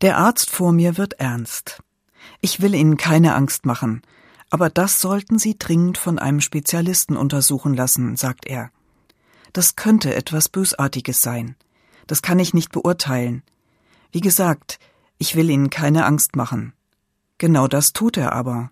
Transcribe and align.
Der 0.00 0.16
Arzt 0.16 0.50
vor 0.50 0.72
mir 0.72 0.96
wird 0.96 1.14
ernst. 1.14 1.82
Ich 2.40 2.60
will 2.60 2.74
Ihnen 2.74 2.96
keine 2.96 3.34
Angst 3.34 3.66
machen, 3.66 4.02
aber 4.48 4.70
das 4.70 5.00
sollten 5.00 5.38
Sie 5.38 5.58
dringend 5.58 5.98
von 5.98 6.20
einem 6.20 6.40
Spezialisten 6.40 7.16
untersuchen 7.16 7.74
lassen, 7.74 8.16
sagt 8.16 8.46
er. 8.46 8.70
Das 9.52 9.74
könnte 9.74 10.14
etwas 10.14 10.48
Bösartiges 10.48 11.20
sein. 11.20 11.56
Das 12.06 12.22
kann 12.22 12.38
ich 12.38 12.54
nicht 12.54 12.70
beurteilen. 12.70 13.42
Wie 14.12 14.20
gesagt, 14.20 14.78
ich 15.18 15.34
will 15.34 15.50
Ihnen 15.50 15.68
keine 15.68 16.04
Angst 16.06 16.36
machen. 16.36 16.74
Genau 17.38 17.66
das 17.66 17.92
tut 17.92 18.16
er 18.16 18.32
aber. 18.32 18.70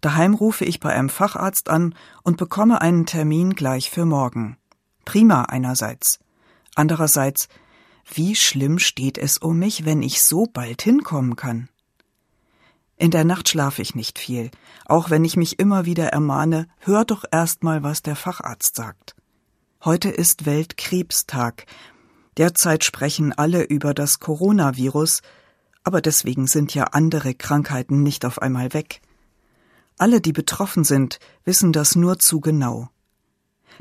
Daheim 0.00 0.34
rufe 0.34 0.64
ich 0.64 0.78
bei 0.78 0.92
einem 0.92 1.08
Facharzt 1.08 1.68
an 1.68 1.94
und 2.22 2.36
bekomme 2.36 2.80
einen 2.80 3.06
Termin 3.06 3.54
gleich 3.54 3.90
für 3.90 4.04
morgen. 4.04 4.56
Prima 5.04 5.42
einerseits. 5.42 6.20
Andererseits, 6.76 7.48
wie 8.12 8.34
schlimm 8.34 8.78
steht 8.78 9.18
es 9.18 9.38
um 9.38 9.58
mich, 9.58 9.84
wenn 9.84 10.02
ich 10.02 10.22
so 10.22 10.46
bald 10.46 10.82
hinkommen 10.82 11.36
kann? 11.36 11.68
In 12.96 13.10
der 13.10 13.24
Nacht 13.24 13.48
schlafe 13.48 13.82
ich 13.82 13.94
nicht 13.94 14.18
viel, 14.18 14.50
auch 14.86 15.10
wenn 15.10 15.24
ich 15.24 15.36
mich 15.36 15.58
immer 15.58 15.84
wieder 15.84 16.08
ermahne, 16.08 16.66
hör 16.78 17.04
doch 17.04 17.24
erst 17.30 17.62
mal, 17.62 17.82
was 17.82 18.02
der 18.02 18.16
Facharzt 18.16 18.76
sagt. 18.76 19.14
Heute 19.84 20.08
ist 20.08 20.46
Weltkrebstag. 20.46 21.66
Derzeit 22.38 22.84
sprechen 22.84 23.32
alle 23.32 23.64
über 23.64 23.92
das 23.92 24.18
Coronavirus, 24.18 25.20
aber 25.84 26.00
deswegen 26.00 26.46
sind 26.46 26.74
ja 26.74 26.84
andere 26.84 27.34
Krankheiten 27.34 28.02
nicht 28.02 28.24
auf 28.24 28.40
einmal 28.40 28.72
weg. 28.72 29.02
Alle, 29.98 30.20
die 30.20 30.32
betroffen 30.32 30.84
sind, 30.84 31.18
wissen 31.44 31.72
das 31.72 31.96
nur 31.96 32.18
zu 32.18 32.40
genau. 32.40 32.88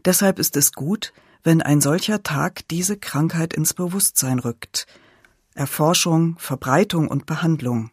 Deshalb 0.03 0.39
ist 0.39 0.57
es 0.57 0.73
gut, 0.73 1.13
wenn 1.45 1.61
ein 1.61 1.79
solcher 1.79 2.23
Tag 2.23 2.67
diese 2.69 2.97
Krankheit 2.97 3.53
ins 3.53 3.75
Bewusstsein 3.75 4.39
rückt. 4.39 4.87
Erforschung, 5.53 6.37
Verbreitung 6.39 7.07
und 7.07 7.27
Behandlung. 7.27 7.91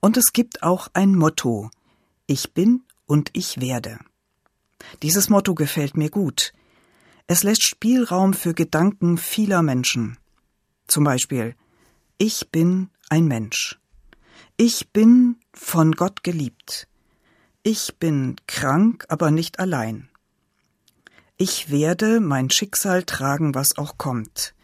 Und 0.00 0.16
es 0.16 0.32
gibt 0.32 0.64
auch 0.64 0.88
ein 0.92 1.14
Motto 1.14 1.70
Ich 2.26 2.52
bin 2.52 2.82
und 3.06 3.30
ich 3.32 3.60
werde. 3.60 4.00
Dieses 5.02 5.28
Motto 5.28 5.54
gefällt 5.54 5.96
mir 5.96 6.10
gut. 6.10 6.52
Es 7.28 7.44
lässt 7.44 7.62
Spielraum 7.62 8.34
für 8.34 8.54
Gedanken 8.54 9.18
vieler 9.18 9.62
Menschen. 9.62 10.18
Zum 10.88 11.04
Beispiel 11.04 11.54
Ich 12.18 12.50
bin 12.50 12.90
ein 13.08 13.26
Mensch. 13.26 13.78
Ich 14.56 14.90
bin 14.90 15.36
von 15.54 15.92
Gott 15.92 16.24
geliebt. 16.24 16.88
Ich 17.62 17.98
bin 17.98 18.34
krank, 18.48 19.04
aber 19.08 19.30
nicht 19.30 19.60
allein. 19.60 20.08
Ich 21.40 21.70
werde 21.70 22.18
mein 22.18 22.50
Schicksal 22.50 23.04
tragen, 23.04 23.54
was 23.54 23.78
auch 23.78 23.96
kommt. 23.96 24.54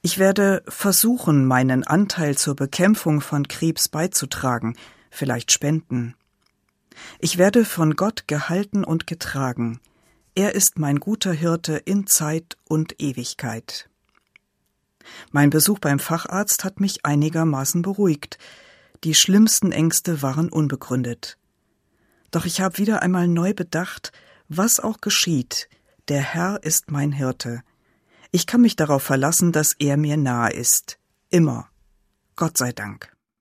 Ich 0.00 0.16
werde 0.16 0.62
versuchen, 0.66 1.44
meinen 1.44 1.84
Anteil 1.84 2.38
zur 2.38 2.56
Bekämpfung 2.56 3.20
von 3.20 3.46
Krebs 3.48 3.90
beizutragen, 3.90 4.78
vielleicht 5.10 5.52
spenden. 5.52 6.14
Ich 7.18 7.36
werde 7.36 7.66
von 7.66 7.96
Gott 7.96 8.26
gehalten 8.28 8.82
und 8.82 9.06
getragen. 9.06 9.78
Er 10.34 10.54
ist 10.54 10.78
mein 10.78 11.00
guter 11.00 11.34
Hirte 11.34 11.76
in 11.76 12.06
Zeit 12.06 12.56
und 12.64 12.98
Ewigkeit. 12.98 13.90
Mein 15.32 15.50
Besuch 15.50 15.80
beim 15.80 15.98
Facharzt 15.98 16.64
hat 16.64 16.80
mich 16.80 17.04
einigermaßen 17.04 17.82
beruhigt. 17.82 18.38
Die 19.04 19.14
schlimmsten 19.14 19.70
Ängste 19.70 20.22
waren 20.22 20.48
unbegründet. 20.48 21.36
Doch 22.30 22.46
ich 22.46 22.62
habe 22.62 22.78
wieder 22.78 23.02
einmal 23.02 23.28
neu 23.28 23.52
bedacht, 23.52 24.12
was 24.48 24.80
auch 24.80 25.02
geschieht, 25.02 25.68
der 26.10 26.22
Herr 26.22 26.62
ist 26.64 26.90
mein 26.90 27.12
Hirte. 27.12 27.62
Ich 28.32 28.46
kann 28.46 28.60
mich 28.60 28.74
darauf 28.74 29.02
verlassen, 29.02 29.52
dass 29.52 29.74
er 29.78 29.96
mir 29.96 30.16
nahe 30.16 30.52
ist. 30.52 30.98
Immer. 31.30 31.68
Gott 32.34 32.58
sei 32.58 32.72
Dank. 32.72 33.16